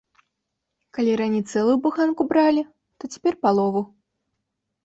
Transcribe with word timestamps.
Калі 0.97 1.11
раней 1.21 1.43
цэлую 1.51 1.75
буханку 1.83 2.21
бралі, 2.31 2.63
то 2.97 3.03
цяпер 3.13 3.33
палову. 3.45 3.81